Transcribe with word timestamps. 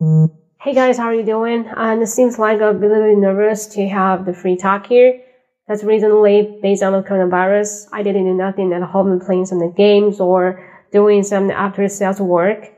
Hey 0.00 0.74
guys, 0.74 0.98
how 0.98 1.04
are 1.04 1.14
you 1.14 1.24
doing? 1.24 1.70
And 1.76 2.02
it 2.02 2.08
seems 2.08 2.38
like 2.38 2.60
I'm 2.60 2.76
a 2.76 2.86
little 2.86 3.02
bit 3.02 3.18
nervous 3.18 3.66
to 3.74 3.86
have 3.88 4.24
the 4.26 4.34
free 4.34 4.56
talk 4.56 4.86
here. 4.86 5.20
That's 5.68 5.84
recently, 5.84 6.58
based 6.60 6.82
on 6.82 6.92
the 6.92 7.08
coronavirus, 7.08 7.86
I 7.92 8.02
didn't 8.02 8.24
do 8.24 8.34
nothing 8.34 8.72
at 8.72 8.82
home 8.82 9.20
playing 9.20 9.46
some 9.46 9.72
games 9.72 10.20
or 10.20 10.68
doing 10.92 11.22
some 11.22 11.50
after 11.50 11.88
sales 11.88 12.20
work. 12.20 12.72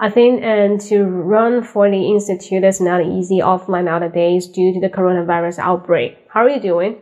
I 0.00 0.10
think 0.10 0.42
and 0.42 0.80
to 0.88 1.04
run 1.04 1.62
for 1.62 1.88
the 1.88 2.10
institute 2.10 2.64
is 2.64 2.80
not 2.80 3.06
easy 3.06 3.38
offline 3.38 3.84
nowadays 3.84 4.48
due 4.48 4.74
to 4.74 4.80
the 4.80 4.90
coronavirus 4.90 5.58
outbreak. 5.60 6.18
How 6.28 6.40
are 6.40 6.50
you 6.50 6.60
doing? 6.60 6.98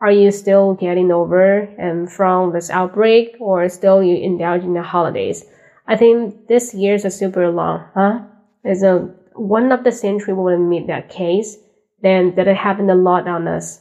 Are 0.00 0.12
you 0.12 0.32
still 0.32 0.74
getting 0.74 1.12
over 1.12 1.60
and 1.60 2.10
from 2.10 2.52
this 2.52 2.68
outbreak 2.68 3.36
or 3.38 3.68
still 3.68 4.02
you 4.02 4.16
indulge 4.16 4.64
in 4.64 4.74
the 4.74 4.82
holidays? 4.82 5.44
I 5.86 5.96
think 5.96 6.48
this 6.48 6.74
year 6.74 6.94
is 6.94 7.04
a 7.04 7.10
super 7.10 7.48
long, 7.50 7.84
huh? 7.94 8.20
It's 8.64 8.82
a 8.82 9.10
one 9.34 9.70
of 9.70 9.84
the 9.84 9.92
century 9.92 10.34
we 10.34 10.42
will 10.42 10.58
meet 10.58 10.88
that 10.88 11.08
case, 11.08 11.56
then 12.02 12.34
that 12.34 12.46
happened 12.48 12.90
a 12.90 12.94
lot 12.94 13.28
on 13.28 13.46
us. 13.46 13.80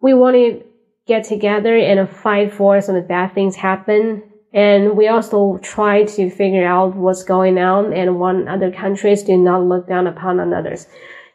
We 0.00 0.14
want 0.14 0.36
to 0.36 0.64
get 1.06 1.24
together 1.24 1.76
and 1.76 2.08
fight 2.08 2.52
for 2.52 2.80
some 2.80 2.94
of 2.94 3.02
the 3.02 3.08
bad 3.08 3.34
things 3.34 3.56
happen 3.56 4.22
and 4.52 4.96
we 4.96 5.06
also 5.08 5.58
try 5.62 6.04
to 6.04 6.30
figure 6.30 6.66
out 6.66 6.96
what's 6.96 7.22
going 7.22 7.58
on 7.58 7.92
and 7.92 8.18
want 8.18 8.48
other 8.48 8.72
countries 8.72 9.22
to 9.24 9.36
not 9.36 9.62
look 9.62 9.86
down 9.86 10.06
upon 10.06 10.52
others. 10.52 10.86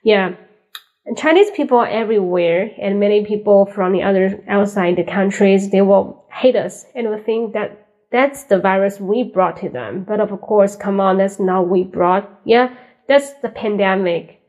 Yeah. 0.03 0.35
Chinese 1.15 1.51
people 1.51 1.77
are 1.77 1.87
everywhere 1.87 2.71
and 2.81 2.99
many 2.99 3.25
people 3.25 3.67
from 3.67 3.93
the 3.93 4.01
other 4.01 4.43
outside 4.47 4.95
the 4.95 5.03
countries, 5.03 5.70
they 5.70 5.81
will 5.81 6.25
hate 6.31 6.55
us 6.55 6.85
and 6.95 7.09
will 7.09 7.23
think 7.23 7.53
that 7.53 7.84
that's 8.15 8.45
the 8.45 8.57
virus 8.57 9.01
we 9.01 9.23
brought 9.23 9.57
to 9.57 9.67
them. 9.67 10.05
But 10.07 10.21
of 10.21 10.29
course, 10.39 10.77
come 10.77 11.01
on, 11.01 11.17
that's 11.17 11.37
not 11.37 11.67
we 11.67 11.83
brought. 11.83 12.39
Yeah. 12.45 12.73
That's 13.09 13.33
the 13.41 13.49
pandemic. 13.49 14.39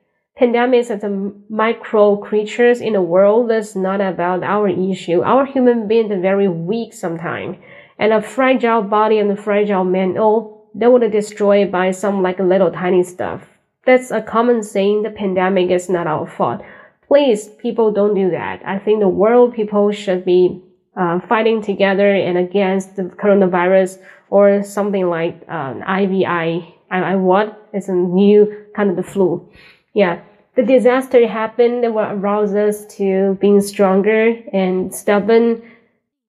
Pandemics 0.41 0.89
are 0.91 0.99
the 0.99 1.35
micro 1.51 2.17
creatures 2.17 2.81
in 2.81 2.93
the 2.93 3.03
world. 3.03 3.51
That's 3.51 3.75
not 3.75 4.01
about 4.01 4.45
our 4.45 4.69
issue. 4.69 5.23
Our 5.23 5.45
human 5.45 5.89
beings 5.89 6.13
are 6.13 6.21
very 6.21 6.47
weak 6.47 6.95
sometimes 6.95 7.57
and 7.99 8.13
a 8.13 8.23
fragile 8.23 8.83
body 8.83 9.19
and 9.19 9.33
a 9.33 9.37
fragile 9.37 9.85
mental 9.85 10.23
oh, 10.25 10.71
they 10.75 10.87
would 10.87 11.11
destroy 11.11 11.67
by 11.67 11.91
some 11.91 12.23
like 12.23 12.39
little 12.39 12.71
tiny 12.71 13.03
stuff. 13.03 13.49
That's 13.85 14.13
a 14.13 14.23
common 14.23 14.63
saying. 14.63 15.03
The 15.03 15.11
pandemic 15.11 15.71
is 15.71 15.89
not 15.89 16.07
our 16.07 16.27
fault. 16.27 16.61
Please, 17.09 17.49
people 17.49 17.91
don't 17.91 18.15
do 18.15 18.31
that. 18.31 18.63
I 18.65 18.79
think 18.79 19.01
the 19.01 19.09
world 19.09 19.55
people 19.55 19.91
should 19.91 20.25
be 20.25 20.63
uh, 20.97 21.21
fighting 21.29 21.63
together 21.63 22.11
and 22.15 22.39
against 22.39 22.97
the 22.97 23.05
coronavirus 23.05 23.99
or 24.31 24.63
something 24.63 25.09
like 25.09 25.43
uh, 25.49 25.75
IVI. 25.87 26.75
I, 26.91 26.99
I 26.99 27.17
what? 27.17 27.69
It's 27.73 27.89
a 27.89 27.95
new 27.95 28.67
kind 28.75 28.91
of 28.91 28.97
the 28.97 29.03
flu. 29.03 29.49
Yeah. 29.95 30.21
The 30.57 30.63
disaster 30.63 31.27
happened 31.29 31.85
that 31.85 31.93
will 31.93 32.01
arouse 32.01 32.55
us 32.55 32.87
to 32.97 33.37
being 33.41 33.61
stronger 33.61 34.35
and 34.53 34.95
stubborn 34.95 35.63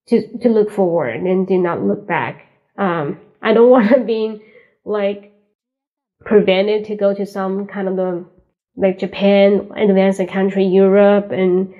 to, 0.07 0.37
to 0.39 0.49
look 0.49 0.69
forward 0.69 1.21
and 1.21 1.47
do 1.47 1.57
not 1.57 1.81
look 1.81 2.05
back. 2.05 2.45
Um, 2.77 3.19
I 3.41 3.53
don't 3.53 3.69
want 3.77 3.89
to 3.89 4.01
be 4.01 4.41
like 4.83 5.33
prevented 6.25 6.85
to 6.85 6.95
go 6.95 7.13
to 7.13 7.25
some 7.25 7.67
kind 7.67 7.87
of 7.87 7.95
the 7.95 8.25
like 8.75 8.99
Japan, 8.99 9.71
advanced 9.75 10.21
country, 10.27 10.65
Europe, 10.65 11.31
and 11.31 11.73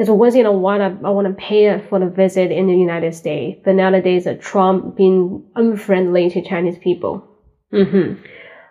because 0.00 0.16
once 0.16 0.34
in 0.34 0.46
a 0.46 0.52
while 0.52 0.80
I, 0.80 0.86
I 0.86 1.10
want 1.10 1.28
to 1.28 1.34
pay 1.34 1.78
for 1.90 1.98
the 1.98 2.06
visit 2.06 2.50
in 2.50 2.68
the 2.68 2.74
United 2.74 3.14
States. 3.14 3.60
But 3.62 3.74
nowadays, 3.74 4.26
uh, 4.26 4.38
Trump 4.40 4.96
being 4.96 5.44
unfriendly 5.56 6.30
to 6.30 6.40
Chinese 6.40 6.78
people. 6.78 7.22
Mm-hmm. 7.70 8.14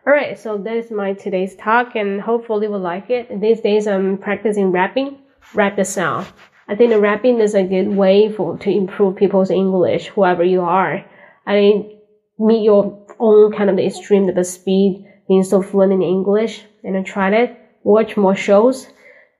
All 0.08 0.14
right, 0.14 0.40
so 0.40 0.58
that 0.58 0.76
is 0.76 0.90
my 0.90 1.14
today's 1.14 1.56
talk, 1.56 1.96
and 1.96 2.20
hopefully 2.20 2.66
you 2.66 2.72
will 2.72 2.80
like 2.80 3.12
it. 3.12 3.40
These 3.40 3.62
days 3.62 3.86
I'm 3.86 4.18
practicing 4.18 4.72
rapping, 4.72 5.20
rap 5.54 5.76
the 5.76 5.86
sound. 5.86 6.26
I 6.68 6.74
think 6.74 6.90
the 6.90 7.00
rapping 7.00 7.40
is 7.42 7.54
a 7.54 7.62
good 7.62 7.90
way 7.90 8.34
for 8.34 8.58
to 8.58 8.72
improve 8.72 9.16
people's 9.16 9.52
English, 9.52 10.08
whoever 10.08 10.44
you 10.44 10.62
are. 10.62 11.06
I 11.46 11.54
mean, 11.54 12.00
meet 12.40 12.64
your 12.64 13.06
own 13.20 13.52
kind 13.52 13.70
of 13.70 13.76
the 13.76 13.86
extreme 13.86 14.28
of 14.30 14.34
the 14.34 14.44
speed, 14.44 15.06
being 15.28 15.44
so 15.44 15.62
fluent 15.62 15.94
in 15.94 16.02
English, 16.02 16.64
and 16.84 17.06
try 17.06 17.30
it. 17.30 17.56
Watch 17.84 18.18
more 18.18 18.36
shows. 18.36 18.88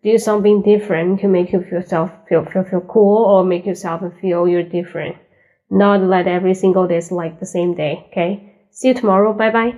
Do 0.04 0.18
something 0.18 0.62
different 0.62 1.20
to 1.22 1.28
make 1.28 1.52
you 1.52 1.62
feel 1.62 1.82
feel 1.82 2.46
feel 2.46 2.64
feel 2.64 2.82
cool 2.82 3.26
or 3.26 3.44
make 3.44 3.66
yourself 3.66 4.02
feel 4.22 4.48
you're 4.48 4.64
different. 4.64 5.16
Not 5.70 6.02
let 6.02 6.28
every 6.28 6.54
single 6.54 6.88
day 6.88 6.98
is 6.98 7.12
like 7.12 7.40
the 7.40 7.46
same 7.46 7.76
day. 7.76 8.06
Okay. 8.08 8.56
See 8.72 8.90
you 8.90 8.94
tomorrow. 8.94 9.34
Bye 9.34 9.52
bye. 9.52 9.78